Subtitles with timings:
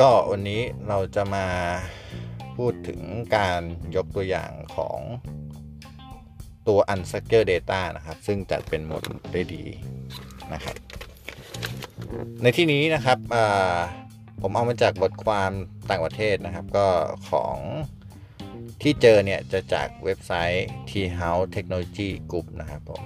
[0.00, 1.46] ก็วันนี้เราจะมา
[2.56, 3.00] พูดถึง
[3.36, 3.60] การ
[3.96, 4.98] ยกตัวอย่างของ
[6.68, 9.64] ตัว Unstructured Data นะครับ ซึ่งจัดเป็นหมดได้ดี
[10.52, 10.76] นะครับ
[12.42, 13.18] ในที่นี้นะครับ
[14.40, 15.50] ผมเอามาจากบทความ
[15.90, 16.88] ต่างประเทศนะครับ ก็
[17.30, 17.56] ของ
[18.82, 23.02] ที่เจอเนี่ย จะจากเว็บไซต์ T House Technology Group นะครับผม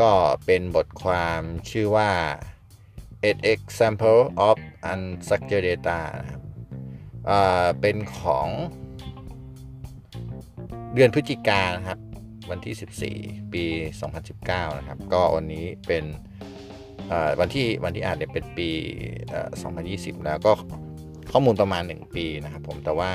[0.00, 0.12] ก็
[0.46, 2.10] เป็นบทความชื่อว่า
[3.22, 4.56] 8 example of
[4.92, 6.42] unstructured data นะครับ
[7.80, 8.48] เป็นของ
[10.94, 11.98] เดือนพฤศจิกานนะครับ
[12.50, 12.74] วันที่
[13.14, 13.64] 14 ปี
[14.22, 16.04] 2019 นะครับ ก็วันนี้เป็น
[17.40, 18.70] วันที่วันที่อ่านเนี่ยเป็นปี
[19.48, 20.52] 2020 แล้วก็
[21.32, 23.12] ข้อมูลประมาณ 1 ปีนะครับผมแต่ว่า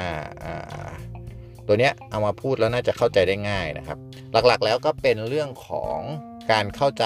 [1.68, 3.98] ตัวเนี้ยเอามาพูดแล้วน่าจะเข้าใจได้ง่ายนะครับ
[4.48, 6.00] หลักๆแล้วก็เป็นเรื่องของ
[6.52, 7.06] การเข้าใจ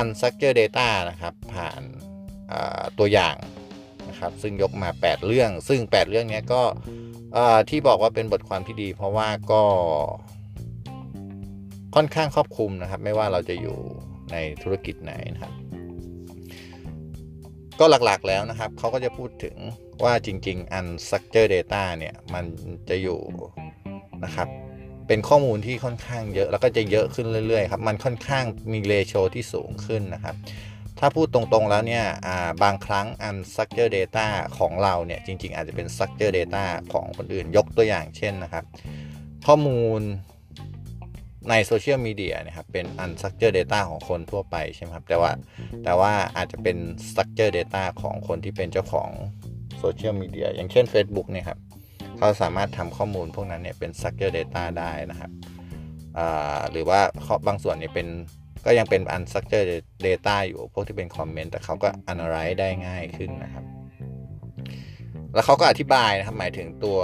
[0.00, 1.82] unstructured data นะครับ ผ่าน
[2.98, 3.36] ตัวอย่าง
[4.08, 6.62] นะครับ ซึ่งยกมา 8 เรื่อง ซึ่ง 8 เรื่องนี้ก็
[7.70, 9.62] ที่บอกว่าเป็นบทความที่ดี เพราะว่าก็
[11.94, 13.78] ค่อนข้างครอบคลุมนะครับ ไม่ว่าเราจะอยู่
[14.32, 15.54] ในธุรกิจไหนนะครับ
[17.80, 19.56] ก็หลักๆแล้วนะครับเขาก็จะพูดถึง
[20.04, 22.44] ว่าจริง ๆ unstructured data เนี่ย มัน
[22.88, 23.20] จะอยู่
[24.24, 24.48] นะครับ
[25.06, 30.36] เป็นข้อมูลที่ค่อนข้างเยอะ แล้วก็จะเยอะขึ้นเรื่อยๆครับมันค่อนข้างมีเรโชที่สูงขึ้นนะครับ
[30.98, 32.04] ถ้าพูดตรงๆแล้วเนี่ย
[32.62, 34.26] บางครั้ง unstructured data
[34.58, 38.64] ของเราเนี่ยจริง ๆ อาจจะเป็น structured data ของคนอื่นยกตัวอย่างเช่นนะครับ
[39.46, 40.00] ข้อมูล
[41.50, 45.30] ในโซเชียลมีเดียนะครับเป็น unstructured data ของคนทั่วไปใช่ไหมครับแต่ว่า
[45.84, 46.76] แต่ว่าอาจจะเป็น
[47.08, 49.10] structured data ของคนที่เป็นเจ้าของ
[49.78, 51.58] โซเชียลมีเดียอย่างเช่น Facebook เนี่ยครับ
[52.22, 55.30] เขาสามารถทำข้อมูลพวกนั้นเนี่ยเป็น structure data ได้นะครับ
[56.70, 57.00] หรือว่า
[57.46, 58.06] บางส่วนเนี่ยเป็น
[58.66, 59.68] ก็ยังเป็น unstructured
[60.06, 63.64] data อยู่พวกที่เป็นคอมเมนต์แต่เขาก็ analyze ได้ง่ายขึ้นนะครับ
[65.34, 67.00] แล้วเขาก็อธิบายนะครับหมายถึงตัว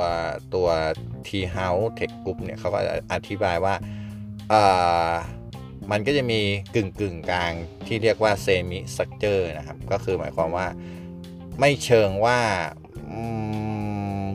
[0.55, 0.69] ตัว
[1.27, 2.81] T House Tech Group เนี่ยเขาก็
[3.15, 3.75] อธิบายว่า
[5.91, 6.41] มันก็จะมี
[6.75, 7.53] กึ่งกึ่งกลาง
[7.87, 10.67] ที่เรียกว่า semi structure นะครับ ก็คือหมายความว่า
[11.61, 12.39] ไม่เชิงว่า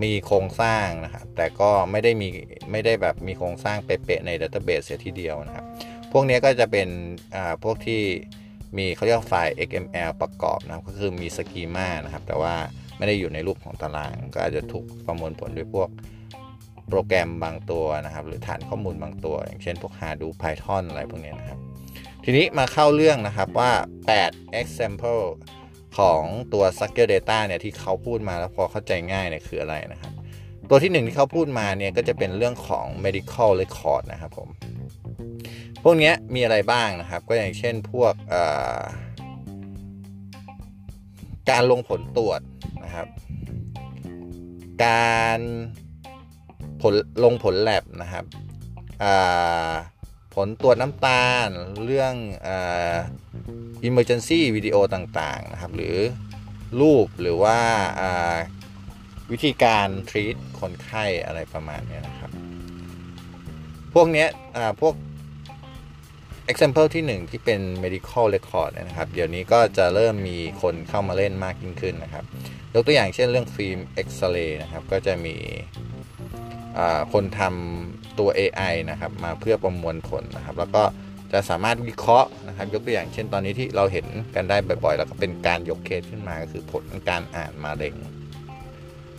[0.03, 2.28] มีโครงสร้างนะครับ แต่ก็ไม่ได้มี
[2.72, 5.66] ไม่ได้แบบมีโครงสร้างเป๊ะๆในดัตเตอร์เบสเสียทีเดียวนะครับ
[6.12, 6.88] พวกนี้ก็จะเป็น
[7.64, 8.02] พวกที่
[8.78, 12.53] มีเขาเรียกไฟล์ XML ประกอบนะครับ ก็คือมีสกีมานะครับ แต่ว่า
[12.97, 15.90] ไม่ได้อยู่ในรูปของตาราง ก็อาจจะถูกประมวลผลด้วยพวก
[16.90, 21.59] โปรแกรมบางตัวนะครับ หรือฐานข้อมูลบางตัว อย่างเช่นพวก Hadoop Python อะไรพวกนี้นะครับ
[22.24, 23.72] ทีนี้มาเข้าเรื่องนะครับว่า
[24.18, 25.24] 8 example
[25.98, 26.22] ของ
[26.54, 30.14] ตัว structure data เนี่ยที่เขาพูดมาแล้วพอเข้าใจง่ายเนี่ยคืออะไรนะครับ
[30.70, 34.50] ตัวที่หนึ่งที่เขาพูดมาเนี่ยก็จะเป็นเรื่องของ medical record นะครับผม
[35.84, 38.14] พวกนี้มีอะไรบ้างนะครับ ก็อย่างเช่นพวก
[41.50, 42.42] การลงผลตรวจ
[42.84, 43.08] นะครับ
[44.86, 45.40] การ
[46.81, 46.94] ผล
[47.24, 48.25] ลงผลแลบนะครับ
[50.33, 51.49] ผลตรวจน้ำตาล
[51.85, 52.13] เรื่อง
[52.47, 52.49] อ
[53.88, 55.95] emergency วิดีโอต่างๆนะครับ หรือ
[56.81, 57.57] รูปหรือว่า
[59.31, 62.31] วิธีการ treat คนไข้อะไรประมาณนี้นะครับ
[63.94, 64.25] พวกนี้
[64.81, 64.95] พวก
[66.51, 72.25] example ที่ 1 ที่เป็น medical record นะครับ เดี๋ยวนี้ก็จะเริ่มมีคนเข้ามาเล่นมากยิ่งขึ้นนะครับ
[72.73, 75.35] ยกตัวอย่างเช่นเรื่องฟิล์มเอ็กซเรย์นะครับ ก็จะมี
[77.13, 80.84] คนทำ ตัว AI นะครับมาเพื่อประมวลผลนะครับ แล้วก็
[81.34, 87.95] จะสามารถวิเคราะห์นะครับ ยกตัวอย่างเช่นตอนนี้ที่เราเห็นกันได้บ่อยๆ แล้วก็เป็นการยกเคสขึ้นมาก็คือผลการอ่านมาเร็ง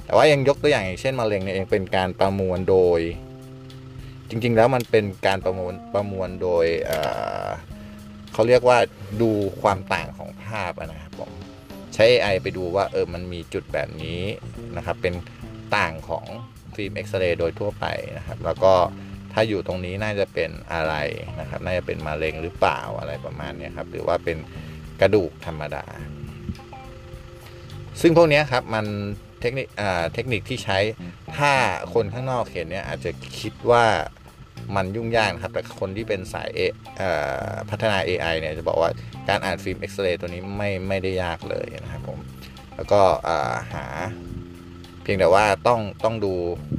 [0.05, 3.01] แต่ว่ายังยกตัวอย่างอย่างเช่นมะเร็งเนี่ยเองเป็นการประมวลโดย
[4.29, 6.67] จริงๆ แล้วมันเป็นการประมวลประมวลโดย
[8.33, 8.79] เขาเรียกว่า
[9.23, 9.31] ดู
[9.63, 11.31] ความต่างของภาพนะครับผม
[11.95, 14.21] ใช้ AI ไปดูว่าเออมันมีจุดแบบนี้
[14.77, 15.15] นะครับเป็น
[15.77, 16.27] ต่างของ
[16.77, 17.85] ฟิล์มเอ็กซเรย์โดยทั่วไป
[18.17, 18.73] นะครับ แล้วก็
[19.33, 20.95] ถ้าอยู่ตรงนี้น่าจะเป็นอะไร
[21.41, 24.39] นะครับ น่าจะเป็นมะเร็งหรือเปล่าอะไรประมาณนี้ครับ หรือว่าเป็น
[25.01, 25.85] กระดูกธรรมดา
[28.01, 28.87] ซึ่งพวกนี้ครับมัน
[29.41, 29.67] เทคนิค
[30.15, 30.79] เทคนิคที่ใช้
[31.37, 31.53] ถ้า
[31.95, 33.11] คนข้างนอกเห็นเนี่ยอาจจะ
[33.41, 33.85] คิดว่า
[34.77, 36.61] มันยุ่งยากนะครับ แต่คนที่เป็นสายเอ
[37.71, 38.91] พัฒนา AI เนี่ยจะบอกว่า
[39.29, 42.19] การอ่านฟิล์มเอ็กซเรย์ตัวนี้ไม่ไม่ได้ยากเลยนะครับผม
[42.77, 43.01] แล้วก็
[43.73, 43.85] หา
[45.05, 46.33] เพียงแต่ว่าต้องต้องดู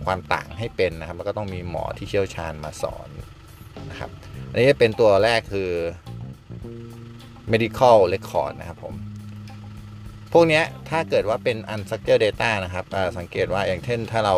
[0.06, 3.08] ความต่างให้เป็นนะครับ แล้วก็ต้องมีหมอที่เชี่ยวชาญมาสอน
[3.90, 4.10] นะครับ
[4.52, 5.72] อันนี้เป็นตัวแรกคือ
[7.52, 8.96] medical record นะครับผม
[10.34, 12.86] พวกนี้ถ้าเกิดว่าเป็น unstructured data นะครับ
[13.18, 14.36] สังเกตว่าอย่างเช่นถ้าเรา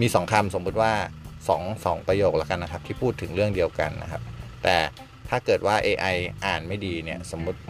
[0.00, 0.92] มีสองคำสมมุติว่า
[1.38, 4.22] 2 2 ประโยคแล้วกันนะครับ ที่พูดถึงเรื่องเดียวกันนะครับ
[4.62, 4.76] แต่
[5.28, 7.60] ถ้าเกิดว่า AI อ่านไม่ดีเนี่ย สมมุติ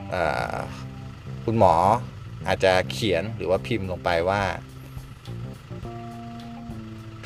[1.45, 1.75] คุณหมอ
[2.47, 4.43] อาจจะเขียนหรือว่าพิมพ์ลงไปว่า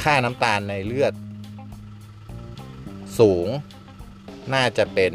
[0.03, 1.15] ค่าน้ำตาลในเลือด
[3.19, 3.49] สูง
[4.55, 5.15] น่าจะเป็น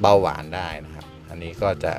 [0.00, 1.94] เบาหวานได้นะครับ อันนี้ก็จะ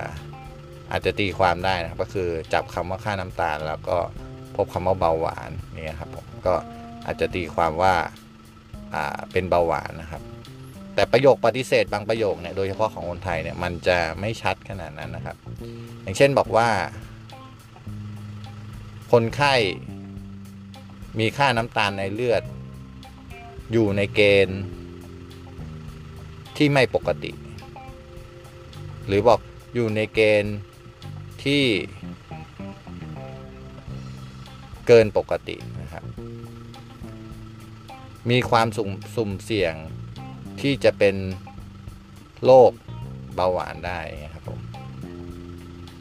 [0.91, 3.97] อาจจะตีความได้นะครับ ก็คือจับคำว่าค่าน้ำตาลแล้วก็
[4.55, 6.55] พบคำว่าเบาหวานนี่ครับผมก็
[7.05, 7.93] อาจจะตีความว่า
[8.93, 10.21] อ่าเป็นเบาหวานนะครับ
[10.95, 15.37] แต่ประโยคปฏิเสธบางประโยคเนี่ยโดยเฉพาะของคนไทยเนี่ยมันจะไม่ชัดขนาดนั้นนะครับ
[16.01, 16.69] อย่างเช่นบอกว่า
[19.11, 19.53] คนไข้
[21.19, 22.43] มีค่าน้ำตาลในเลือด
[23.71, 24.61] อยู่ในเกณฑ์
[26.57, 27.31] ที่ไม่ปกติ
[29.07, 29.39] หรือบอก
[29.75, 30.55] อยู่ในเกณฑ์
[31.43, 31.63] ที่
[34.87, 36.03] เกินปกตินะครับ
[38.29, 39.75] มีความสุ่มสุ่มเสี่ยง
[40.61, 41.15] ที่จะเป็น
[42.45, 42.71] โรค
[43.35, 44.59] เบาหวานได้นะครับผม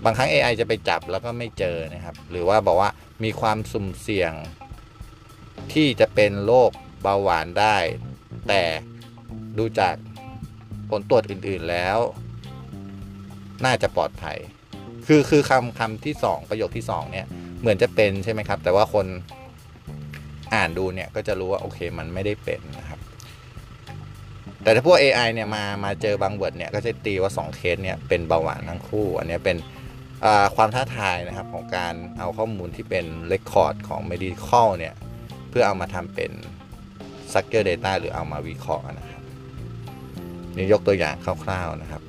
[0.04, 2.90] บางครั้ง AI จะไปจับแล้วก็ไม่เจอนะครับ หรือว่าบอกว่า
[3.25, 4.32] มีความสุ่มเสี่ยง
[5.72, 6.70] ที่จะเป็นโรค
[7.02, 7.76] เบาหวานได้
[8.49, 8.62] แต่
[9.58, 9.94] ดูจาก
[10.90, 11.98] ผลตรวจอื่นๆแล้ว
[13.64, 14.38] น่าจะปลอดภัย
[15.06, 17.26] คือคือคำคำที่สองประโยคที่สองเนี่ย
[17.60, 19.06] เหมือนจะเป็นใช่ไหมครับ แต่ว่าคน
[20.55, 22.92] อ่านดูเนี่ยก็จะรู้ว่าโอเคมันไม่ได้เป็นนะครับ
[24.62, 29.56] แต่ถ้าพวก AI เนี่ยมามาเจอบาง word เนี่ยก็จะตีว่า 2 เคสเนี่ยเป็นเบาหวานทั้งคู่ อันนี้เป็น
[30.56, 34.94] ความท้าทายนะครับของการเอาข้อมูลที่เป็น record ของ medical เนี่ย
[35.50, 36.31] เพื่อเอามาทำเป็น
[37.32, 39.23] s ั c เกอร์ data หรือเอามาวิเคราะห์นะครับ
[40.56, 42.03] นี่ยกตัวอย่างคร่าวๆนะครับ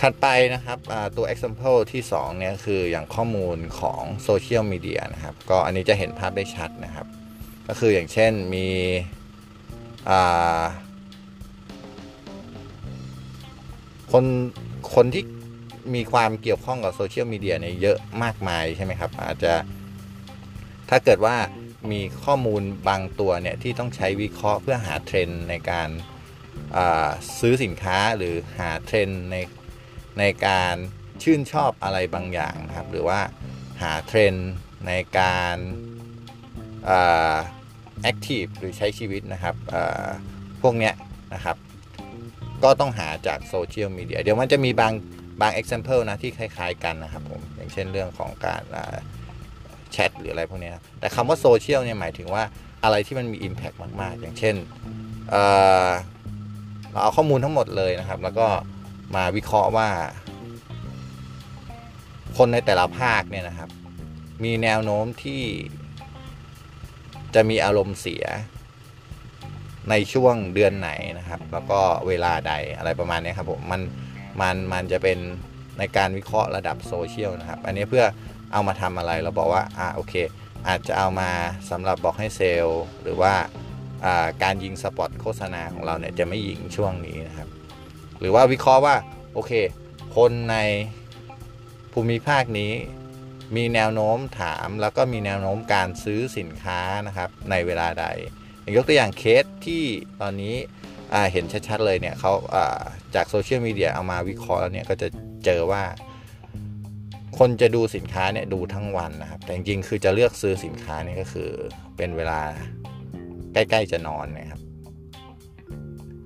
[0.00, 0.78] ถัดไปนะครับ
[1.16, 7.06] ตัว example ที่2เนี่ยคืออย่างข้อมูลของโซเชียลมีเดียนะครับก็อันนี้จะเห็นภาพได้ชัดนะครับ
[7.68, 8.68] ก็คืออย่างเช่นมี
[14.12, 14.24] คน
[14.94, 15.24] คนที่
[15.94, 19.54] มีความเกี่ยวข้องกับโซเชียลมีเดียเนี่ยเยอะมากมายใช่ไหมครับ อาจจะ
[20.90, 21.36] ถ้าเกิดว่า
[21.92, 25.88] มีข้อมูลบางตัวเนี่ยที่ต้องใช้วิเคราะห์เพื่อหาเทรนด์ในการ
[27.38, 29.36] ซื้อสินค้าหรือหาเทรนด์ใน
[30.18, 30.74] ในการ
[31.22, 33.20] ชื่นชอบอะไรบางอย่างนะครับ หรือว่า
[33.82, 34.50] หาเทรนด์
[34.86, 35.56] ในการ
[38.02, 39.56] active หรือใช้ชีวิตนะครับ
[40.62, 40.94] พวกเนี้ย
[41.34, 41.56] นะครับ
[42.64, 44.92] ก็ต้องหาจากโซเชียลมีเดียเดี๋ยวมันจะมีบาง
[45.40, 48.62] บาง example นะที่คล้ายๆกันนะครับผมอย่างเช่นเรื่องของการ
[49.92, 50.70] แชทหรืออะไรพวกนี้
[51.00, 52.42] แต่คำว่าโซเชียลเนี่ยหมายถึงว่า
[52.84, 54.54] อะไรที่มันมี Impact มากๆ อย่างเช่น
[55.30, 58.46] เเราเอาข้อมูลทั้งหมดเลยนะครับ แล้วก็
[59.14, 59.88] มาวิเคราะห์ว่า
[62.36, 63.70] คนในแต่ละภาคเนี่ยนะครับ
[64.44, 65.42] มีแนวโน้มที่
[67.34, 68.24] จะมีอารมณ์เสีย
[69.90, 73.82] ในช่วงเดือนไหนนะครับ แล้วก็เวลาใดอะไรประมาณนี้ครับผมมัน
[74.40, 75.18] มันมันจะเป็น
[75.78, 78.04] ในการวิเคราะห์ระดับโซเชียลนะครับ อันนี้เพื่อ
[78.52, 80.14] เอามาทำอะไรเราบอกว่าอ่าโอเค
[80.68, 81.30] อาจจะเอามา
[81.70, 83.34] สำหรับบอกให้เซลล์หรือว่า
[84.42, 87.48] การยิงสปอตโฆษณาของเราเนี่ยจะไม่ยิงช่วงนี้นะครับ
[88.20, 88.96] หรือว่าวิเคราะห์ว่า
[89.34, 89.52] โอเค
[90.16, 90.56] คนใน
[91.92, 92.72] ภูมิภาคนี้
[93.56, 98.06] มีแนวโน้มถามแล้วก็มีแนวโน้มการซื้อสินค้านะครับในเวลาใด
[98.76, 99.82] ยกตัวอย่างเคสที่
[100.20, 100.54] ตอนนี้
[101.32, 102.32] เห็นชัดๆเลยเนี่ยเขา
[103.14, 105.08] จากโซเชียลมีเดียเอามาวิเคราะห์แล้วเนี่ยก็จะ
[105.44, 105.82] เจอว่า
[107.38, 111.48] คนจะดูสินค้าเนี่ยดูทั้งวันนะครับ แต่จริงๆคือจะเลือกซื้อสินค้านี่ก็คือ
[111.96, 112.40] เป็นเวลา
[113.52, 114.60] ใกล้ๆจะนอนนะครับ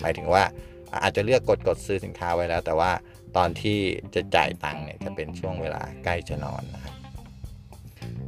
[0.01, 0.43] หมายถึงว่า
[1.03, 2.91] อาจจะเลือกกดกดซื้อสินค้าไว้แล้ว แต่ว่า
[3.37, 3.79] ตอนที่
[4.15, 6.95] จะจ่ายตังค์เนี่ยจะเป็นช่วงเวลาใกล้จะนอนนะครับ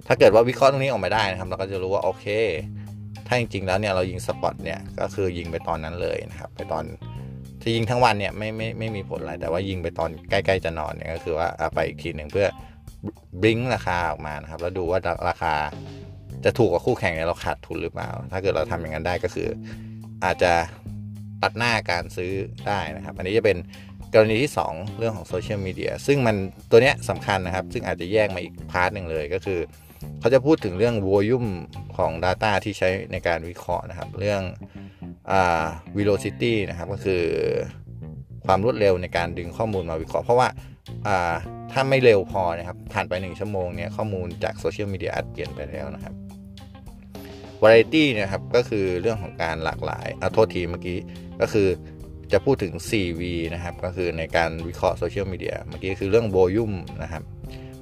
[0.06, 2.26] ถ้าเกิดว่าวิเคราะห์ตรงนี้ออกมาได้นะครับ เราก็จะรู้ว่าโอเค
[3.28, 6.85] ถ้าจริงๆแล้วเนี่ยเรายิง spot เนี่ยก็คือยิงไปตอนนั้นเลยนะครับไปตอน
[7.62, 12.47] ที่ยิงทั้งวันเนี่ยไม่ไม่ไม่มีผลอะไรแต่ว่ายิงไปตอนใกล้ๆจะนอนเนี่ยก็คือว่าไปอีกทีหนึ่งเพื่อ
[13.40, 15.54] bring ราคาออกมานะครับแล้วดูว่าราคา
[16.44, 19.49] จะถูกกว่าคู่แข่งเนี่ยเราขาดทุนหรือเปล่า ถ้าเกิดเราทำอย่างนั้นได้ก็คือ
[20.25, 20.52] อาจจะ
[21.42, 22.32] ตัดหน้าการซื้อ
[22.68, 23.58] ได้นะครับ อันนี้จะเป็น
[24.14, 26.37] กรณีที่ 2 เรื่องของโซเชียลมีเดียซึ่งมัน
[26.70, 29.61] ตัวเนี้ยสำคัญนะครับ ซึ่งอาจจะแยกมาอีก part หนึ่งเลยก็คือ
[30.20, 31.48] เขาจะพูดถึงเรื่อง volume
[31.96, 34.42] ของ Data ที่ใช้ในการวิเคราะห์นะครับ เรื่อง
[35.30, 35.64] อ่า
[35.96, 37.22] velocity นะครับก็คือ
[38.46, 40.48] ความรวดเร็วในการดึงข้อมูลมาวิเคราะห์ เพราะว่า
[41.06, 41.34] อ่า
[41.72, 46.14] ถ้าไม่เร็วพอนะครับผ่านไป 1 ชั่วโมงเนี่ยข้อมูลจากโซเชียลมีเดียอาจเปลี่ยนไปแล้วนะครับ
[47.62, 50.98] variety นะครับก็คือเรื่องของการหลากหลายเอาโทษทีเมื่อกี้
[51.40, 51.68] ก็คือ
[52.32, 53.22] จะพูดถึง 4V
[53.54, 57.22] นะครับ ก็คือในการวิเคราะห์โซเชียลมีเดียเมื่อกี้คือเรื่อง volume นะครับ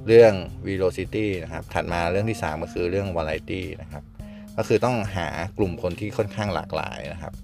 [0.07, 0.33] เรื่อง
[0.67, 4.03] velocity นะครับ ถัดมาเรื่องที่ 3 ก็คือเรื่อง variety นะครับ
[4.57, 7.35] ก็คือต้องหากลุ่มคนที่ค่อนข้างหลากหลายนะครับ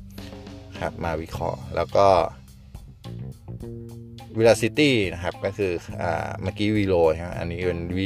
[0.81, 2.07] ครับมาวิเคราะห์แล้วก็
[4.39, 6.05] velocity นะครับก็คืออ
[6.43, 8.01] เมื่อกี้ velo ใช่ไหมอันนี้เป็น v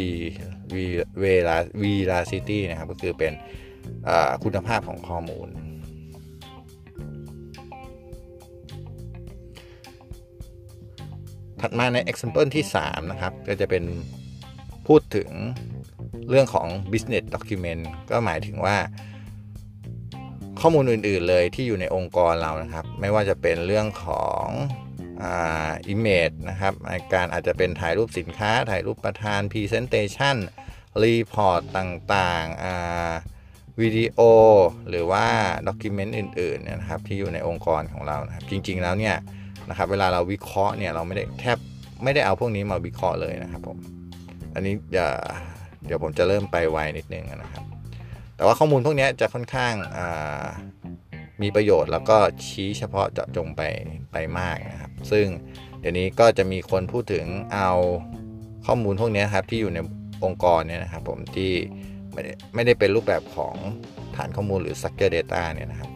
[0.75, 0.77] v
[1.23, 3.33] vela velocity นะครับก็คือเป็น
[4.45, 5.49] คุณภาพของข้อมูล
[11.61, 13.85] ถัดมาใน example ที่ 3 นะครับ ก็จะเป็น
[14.87, 15.31] พูดถึง
[16.29, 18.77] เรื่องของ business document ก็หมายถึงว่า
[20.61, 24.47] ข้อมูลอื่น ๆ เลยที่อยู่ในองค์กรเรานะครับ ไม่ว่าจะเป็นเรื่องของ
[25.23, 26.75] อ่า image นะครับ
[27.15, 30.37] การอาจจะเป็นถ่ายรูปสินค้า ถ่ายรูปประธาน presentation
[31.05, 34.21] report ต่างๆวิดีโอ
[34.89, 35.27] หรือว่า
[35.69, 39.17] ด็อกิเมนต์อื่นๆนะครับที่อยู่ในองค์กรของเรานะครับจริง ๆ แล้วเนี่ย
[39.69, 41.59] นะครับเวลาเราวิเคราะห์เนี่ยเราไม่ได้แทบ
[42.05, 43.79] ไม่ได้เอาพวกนี้มาวิเคราะห์เลยนะครับผม
[44.57, 45.07] อันนี้จะ
[45.87, 47.65] เดี๋ยวผมจะเริ่มไปไวนิดนึงนะครับ
[48.37, 49.75] แต่ว่าข้อมูลพวกนี้จะค่อนข้าง
[51.43, 53.63] มีประโยชน์แล้วก็ชี้เฉพาะเจาะจงไป
[54.13, 55.27] ไปมากนะครับ ซึ่ง
[55.81, 57.71] เดี๋ยวนี้ก็จะมีคนพูดถึงเอา
[58.67, 59.79] ข้อมูลพวกนี้ครับที่อยู่ใน
[60.25, 61.53] องค์กรเนี่ยนะครับผมที่
[62.13, 63.55] ไม่ได้ไม่ได้เป็นรูปแบบของ
[64.17, 65.91] ฐานข้อมูลหรือ structure data เนี่ยนะครับ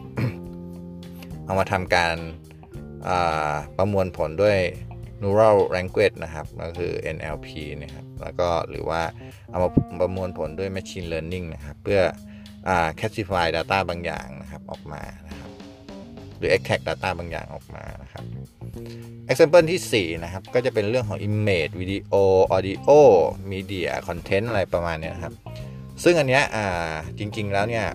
[1.45, 2.15] เอามาทำการ
[3.77, 4.57] ประมวลผลด้วย
[5.21, 7.47] neural language นะครับ ก็คือ NLP
[7.83, 9.01] นะครับ แล้วก็หรือว่า
[9.49, 12.01] เอามาประมวลผลด้วย machine learning นะครับ เพื่อ
[12.99, 15.49] classify data บางอย่างนะครับออกมานะครับ
[16.37, 18.23] หรือ extract data บางอย่างออกมานะครับ
[19.31, 22.15] example ที่ 4 นะครับ ก็จะเป็นเรื่องของ image video
[22.55, 22.89] audio
[23.51, 25.33] media content อะไรประมาณนี้นะครับ
[26.03, 26.43] ซึ่งอันเนี้ย
[27.19, 27.85] จริง ๆ แล้วเนี่ย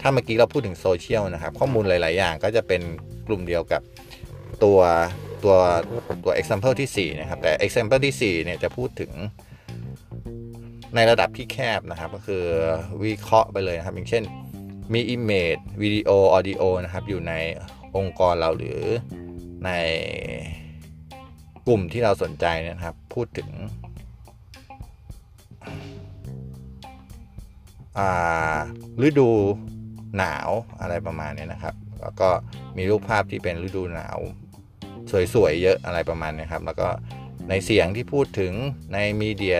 [0.00, 2.82] ถ้าเมื่อกี้เราพูดถึงโซเชียลนะครับ ข้อมูลหลาย ๆ อย่างก็จะเป็น
[3.26, 3.82] กลุ่มเดียวกับ
[4.64, 4.78] ตัว
[5.44, 5.56] ตัว
[6.24, 9.12] ตัว example ที่ 4 นะครับ แต่ example ที่4เนี่ยจะพูดถึง
[10.94, 12.44] ในระดับที่แคบนะครับ ก็คือ
[13.04, 14.22] วิเคราะห์ไปเลยนะครับ อย่างเช่น
[14.92, 17.32] มี image วิดีโอ audio นะครับ อยู่ใน
[17.96, 18.80] องค์กรเราหรือ
[19.64, 19.70] ใน
[21.66, 23.48] กลุ่มที่เราสนใจนะครับ พูดถึง
[29.06, 29.28] ฤดู
[30.16, 32.28] หนาวอะไรประมาณนี้นะครับ แล้วก็
[32.76, 34.18] มีรูปภาพที่เป็นฤดูหนาว
[35.34, 36.88] สวยๆเยอะอะไรประมาณนี้ครับ แล้วก็
[37.48, 38.52] ในเสียงที่พูดถึง
[38.92, 39.58] ในมีเดีย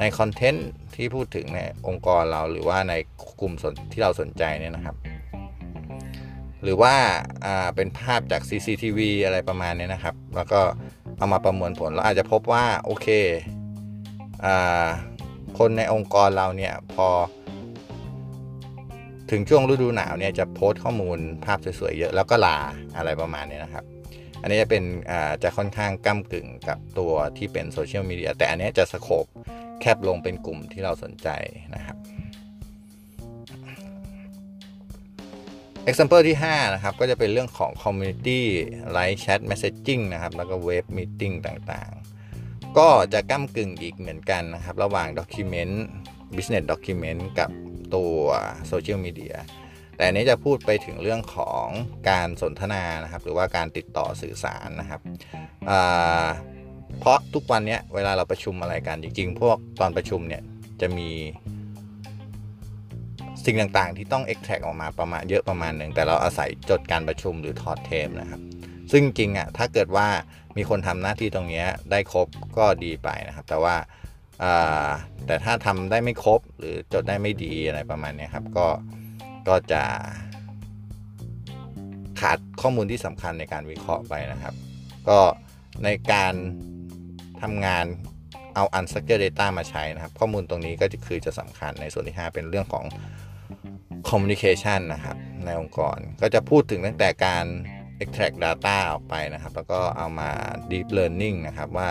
[0.00, 2.94] ในคอนเทนต์ที่พูดถึงในองค์กรเราหรือว่าใน
[3.40, 3.52] กลุ่ม
[3.92, 4.96] ที่เราสนใจเนี่ยนะครับ
[6.62, 6.94] หรือว่า
[7.76, 10.60] เป็นภาพจาก CCTV อะไรประมาณนี้นะครับ แล้วก็
[11.16, 13.08] เอามาประมวลผลเราอาจจะพบว่าโอเค
[15.58, 17.08] คนในองค์กรเราเนี่ยพอ
[19.30, 22.58] ถึงช่วงฤดูหนาวเนี่ยจะโพสต์ข้อมูลภาพสวยๆเยอะแล้วก็ลา
[22.96, 23.84] อะไรประมาณนี้นะครับ
[24.44, 24.84] อันนี้จะเป็น
[25.42, 29.24] จะค่อนข้างก้ากึ่งกับตัวที่เป็นโซเชียลมีเดียแต่อันนี้จะสโคบ
[29.80, 31.28] แคบลงเป็นกลุ่มที่เราสนใจ
[31.74, 31.96] นะครับ
[35.88, 38.40] example ที่ 5 นะครับ ก็จะเป็นเรื่องของ community
[38.96, 45.74] live chat messaging นะครับ แล้วก็ web meeting ต่างๆ ก็จะก้ากึ่งอีกเหมือนกันนะครับ ระหว่าง document
[46.36, 47.50] business document กับ
[47.94, 48.14] ตัว
[48.66, 49.36] โซเชียลมีเดีย
[49.96, 51.66] แต่อันนี้จะพูดไปถึงเรื่องของ
[52.10, 55.00] การสนทนานะครับ หรือว่าการติดต่อสื่อสารนะครับ
[56.98, 60.42] เพราะทุกวันนี้เวลาเราประชุมอะไรกันจริงๆ พวกตอนประชุมเนี่ย
[60.80, 61.10] จะมี
[63.44, 68.40] สิ่งต่างๆ ที่ต้อง extract ออกมาประมาณเยอะประมาณหนึ่งแต่เราอาศัยจดการประชุมหรือทอดเทมนะครับ
[68.92, 70.06] ซึ่งจริงอะถ้าเกิดว่า
[70.56, 73.76] มีคนทำหน้าที่ตรงนี้ได้ครบก็ดีไปนะครับ แต่ว่า
[75.26, 78.66] แต่ถ้าทำได้ไม่ครบหรือจดได้ไม่ดีอะไรประมาณนี้ครับก็
[79.48, 79.82] ก็จะ
[82.20, 84.54] ขาดข้อมูลที่สำคัญในการวิเคราะห์ไปนะครับ
[85.08, 85.20] ก็
[85.84, 86.34] ในการ
[87.42, 87.86] ทำงาน
[88.54, 92.84] เอา unstructured data มาใช้นะครับ ข้อมูลตรงนี้ก็คือจะสำคัญในส่วนที่ 5 เป็นเรื่องของ
[94.08, 97.44] communication นะครับ ในองค์กรก็จะพูดถึงตั้งแต่การ
[98.02, 100.30] extract data ออกไปนะครับ แล้วก็เอามา
[100.70, 101.88] deep learning นะครับ ว่า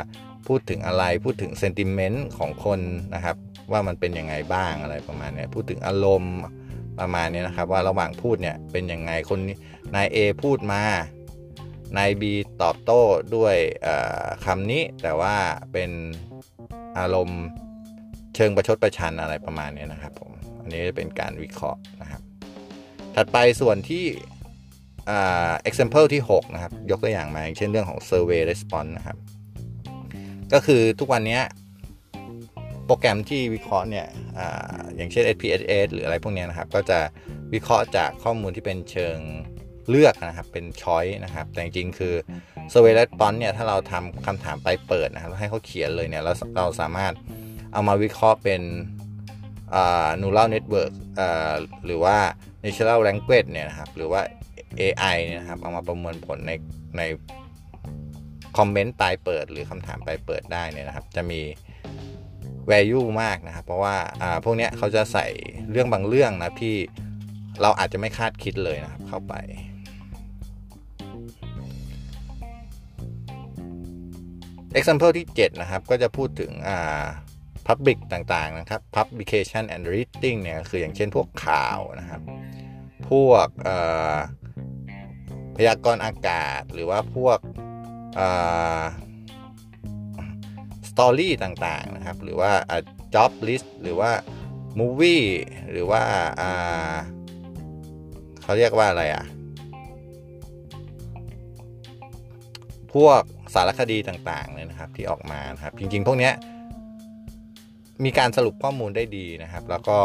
[0.48, 2.80] พูดถึงอะไรพูดถึงเซนติเมนต์ของคน
[3.16, 3.36] นะครับ
[3.72, 6.38] ว่ามันเป็นยังไงบ้างอะไรประมาณนี้พูดถึงอารมณ์
[7.00, 9.40] ประมาณนี้นะครับ ว่าระหว่างพูดเนี่ยเป็นยังไงคน
[9.96, 10.82] นาย A พูดมา
[11.98, 12.24] นาย B
[12.62, 13.02] ตอบโต้
[13.36, 13.56] ด้วย
[14.46, 15.36] คำนี้ แต่ว่า
[15.74, 15.92] เป็น
[17.00, 17.44] อารมณ์
[18.36, 20.32] เชิงประชดประชันอะไรประมาณนี้นะครับผม
[20.62, 22.22] อันนี้เป็นการวิเคราะห์นะครับ
[23.16, 24.06] ถัดไปส่วนที่
[25.70, 29.18] example ที่ 6 นะครับ ยกตัวอย่างมาอย่างเช่นเรื่องของ survey response นะครับ
[30.54, 31.40] ก็คือทุกวันนี้
[32.86, 34.40] โปรแกรมที่วิเคราะห์เนี่ยอ
[34.96, 37.00] อย่างเช่น SPSS หรืออะไรพวกนี้นะครับ ก็จะ
[37.54, 39.18] วิเคราะห์จากข้อมูลที่เป็นเชิง
[39.90, 42.14] เลือกนะครับ เป็นช้อยนะครับ แต่จริงๆ คือ
[42.72, 47.14] survey response เนี่ย ถ้าเราทำคำถามไปเปิดนะครับ ให้เขาเขียนเลยเนี่ยแล้วเราสามารถ
[47.74, 48.62] เอามาวิเคราะห์เป็น
[50.22, 50.94] neural network
[51.86, 52.18] หรือว่า
[52.64, 54.22] natural language เนี่ยนะครับ หรือว่า
[54.82, 56.52] AI เนี่ยนะครับ เอามาประมวลผลใน
[56.98, 57.02] ใน
[58.58, 61.42] คอมเมนต์ปลายเปิด หรือคำถามปลายเปิดได้เนี่ยนะครับ จะมี
[62.72, 63.96] value มากนะครับ เพราะว่า
[64.44, 65.26] พวกนี้เขาจะใส่
[65.72, 66.76] เรื่องบางเรื่องนะที่
[67.62, 69.34] เราอาจจะไม่คาดคิดเลยนะครับเข้าไป
[74.78, 77.04] example ที่ 7 นะครับ ก็จะพูดถึงอ่า
[77.68, 82.22] public ต่างๆนะครับ publication and reading เนี่ยคืออย่างเช่นพวกข่าวนะครับ
[83.10, 83.48] พวก
[85.56, 87.40] พยากรณ์อากาศหรือว่าพวก
[90.96, 92.52] สตอรี่ต่างๆนะครับ หรือว่า
[93.16, 94.12] job list หรือว่า
[94.80, 95.26] movie
[95.72, 96.02] หรือว่า
[98.42, 99.26] เขาเรียกว่าอะไรอะ
[102.94, 103.22] พวก
[103.54, 106.32] สารคดีต่างๆเลยนะครับที่ออกมานะครับ จริงๆ พวกนี้
[108.04, 110.00] มีการสรุปข้อมูลได้ดีนะครับ แล้วก็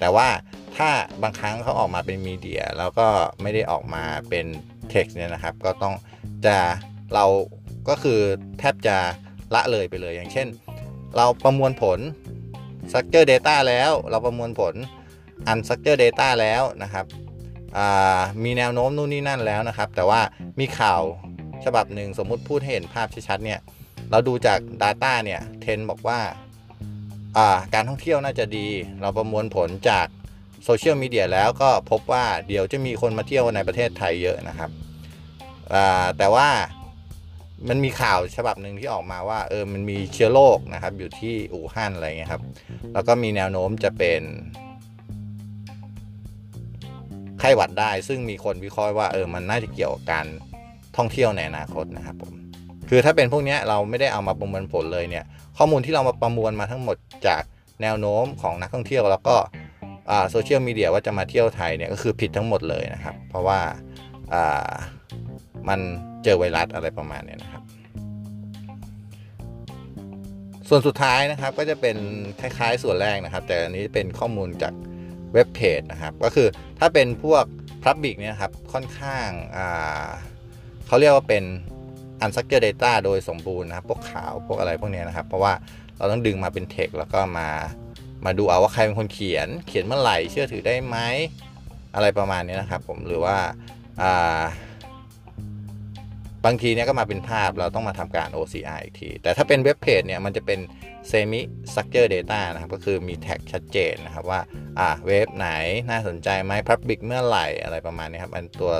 [0.00, 0.28] แต่ว่า
[0.76, 0.88] ถ้า
[1.22, 3.08] บางครั้งเขาออกมาเป็นมีเดีย แล้วก็
[3.42, 4.46] ไม่ได้ออกมาเป็น
[4.90, 5.94] เท็กซ์เนี่ยนะครับ ก็ต้อง
[6.46, 6.56] จะ
[7.14, 7.24] เรา
[7.88, 8.20] ก็คือ
[8.58, 8.96] แทบจะ
[9.54, 10.46] ละเลยไปเลย อย่างเช่น
[11.16, 11.98] เราประมวลผล
[12.90, 14.74] structure data แล้ว เราประมวลผล
[15.50, 17.06] unstructure data แล้วนะครับ
[18.44, 20.20] มีแนวโน้มนู่นนี่นั่นแล้วนะครับ แต่ว่า
[20.60, 21.02] มีข่าว
[21.64, 23.60] ฉบับหนึ่งสมมุติพูดให้เห็นภาพชัดๆเนี่ย
[24.10, 26.20] เราดูจาก Data เนี่ยเทนบอกว่า
[27.74, 28.68] การท่องเที่ยวน่าจะดี
[29.02, 30.06] เราประมวลผลจาก
[30.64, 34.70] โซเชียลมีเดียแล้วก็พบว่าเดี๋ยวจะมีคนมาเที่ยวในประเทศไทยเยอะนะครับ
[36.18, 36.48] แต่ว่า
[37.68, 42.42] มันมีข่าวฉบับหนึ่งที่ออกมาว่าเออมันมีเชื้อโรคนะครับ อยู่ที่อู่ฮั่นอะไรเงี้ยครับ
[42.94, 44.22] แล้วก็มีแนวโน้มจะเป็น
[47.40, 50.26] ไข้หวัดได้ ซึ่งมีคนวิเคราะห์ว่าเออมันน่าจะเกี่ยวกับการ
[50.96, 52.32] ท่องเที่ยวในอนาคตนะครับผม
[52.88, 55.24] คือถ้าเป็นพวกนี้เราไม่ได้เอามาประมวลผลเลยเนี่ย
[55.58, 57.42] ข้อมูลที่เรามาประมวลมาทั้งหมดจาก
[57.82, 59.36] แนวโน้มของนักท่องเที่ยว แล้วก็
[60.30, 63.58] โซเชียลมีเดียว่าจะมาเที่ยวไทยเนี่ยก็คือผิดทั้งหมดเลยนะครับ เพราะว่า
[65.68, 65.80] มัน
[66.24, 67.62] เจอไวรัสอะไรประมาณนี้นะครับ
[70.68, 71.96] ส่วนสุดท้ายนะครับก็จะเป็น
[72.40, 74.74] คล้ายๆส่วนแรกนะครับ แต่อันนี้เป็นข้อมูลจาก
[75.32, 77.44] เว็บเพจนะครับ ก็คือถ้าเป็นพวก
[77.84, 79.28] Public เนี่ยครับค่อนข้าง
[80.86, 81.44] เขาเรียกว่าเป็น
[82.24, 85.52] unstructured data โดยสมบูรณ์นะครับ พวกข่าวพวกอะไรพวกนี้นะครับ เพราะว่า
[85.98, 87.48] เราต้องดึงมาเป็นเทคแล้วก็มา
[88.26, 90.96] มาดูเอาว่าใครเป็นคนเขียน เขียนเมื่อไหร่เชื่อถือได้ไหม
[91.94, 93.36] อะไรประมาณนี้นะครับ ผมหรือว่า
[96.46, 100.60] บางทีเนี่ยก็มาเป็นภาพเราต้องมาทำการ OCR อีกที แต่ถ้าเป็นเว็บเพจเนี่ยมันจะเป็น
[101.10, 104.40] semi structure data นะครับก็คือมี tag ชัดเจนนะครับว่า
[104.78, 105.48] อ่าเว็บไหน
[105.90, 108.72] น่าสนใจไหม public เมื่อไหร่อะไรประมาณนี้ครับอันตัว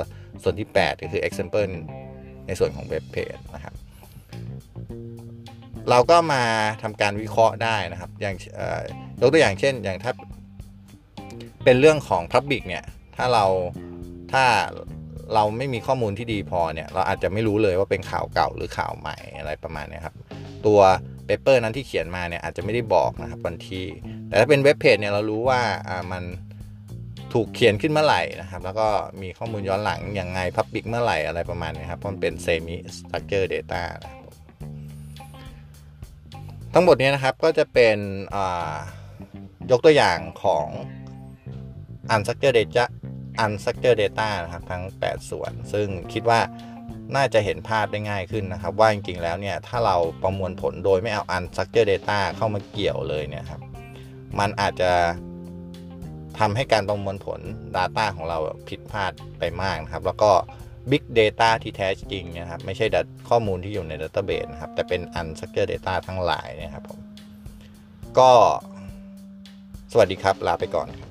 [0.43, 1.71] ส่วนที่ 8 ก็คือ example
[2.47, 3.73] ในส่วนของเว็บเพจนะครับ
[5.89, 6.43] เราก็มา
[6.83, 8.35] ทำการวิเคราะห์ได้นะครับอย่าง
[9.21, 10.11] ยกตัวอย่างเช่น อย่างถ้า
[11.63, 12.83] เป็นเรื่องของ Public เนี่ย
[13.15, 13.45] ถ้าเรา
[14.31, 14.43] ถ้า
[15.33, 20.15] เราไม่มีข้อมูลที่ดีพอเนี่ยเราอาจจะไม่รู้เลยว่าเป็นข่าวเก่าหรือข่าวใหม่อะไรประมาณนี้ครับ
[20.65, 20.79] ตัว
[21.25, 23.85] paper นั้นที่เขียนมาเนี่ยอาจจะไม่ได้บอกนะครับวันที่
[24.27, 26.23] แต่ถ้าเป็นเว็บเพจเนี่ยเรารู้ว่าอ่ามัน
[27.33, 28.87] ถูกเขียนขึ้นเมื่อไหร่นะครับ แล้วก็
[29.21, 33.83] มีข้อมูลย้อนหลังอย่างไง public เมื่อไหร่อะไรประมาณนี้ครับเพราะมันเป็น semi structure data
[36.73, 37.97] ทั้งหมดนี้นะครับก็จะเป็น
[39.71, 40.67] ยกตัวอย่างของ
[42.13, 42.85] unstructured data
[43.43, 46.39] unstructured data นะครับทั้ง 8 ส่วน ซึ่งคิดว่า
[47.15, 53.61] น่าจะเห็นภาพได้ง่ายขึ้นนะครับ ว่าจริงๆแล้วเนี่ยถ้าเราประมวลผลโดยไม่เอา unstructured data เข้ามาเกี่ยวเลยเนี่ยครับ
[54.39, 54.91] มันอาจจะ
[56.39, 57.39] ทำให้การประมวลผล
[57.75, 58.37] Data ของเรา
[58.69, 60.31] ผิดพลาดไปมากนะครับ แล้วก็
[60.91, 62.85] Big Data ที่แท้จริงนะครับ ไม่ใช่
[63.29, 66.99] ข้อมูลที่อยู่ใน Database นะครับ แต่เป็น Unstructured Data ทั้งหลายนะครับผม
[68.19, 68.31] ก็
[69.91, 71.10] สวัสดีครับ ลาไปก่อนครับ